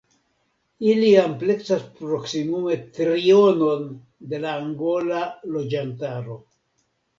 [0.91, 3.87] Ili ampleksas proksimume trionon
[4.33, 5.23] de la angola
[5.55, 6.43] loĝantaro.